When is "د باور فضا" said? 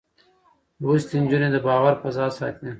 1.51-2.25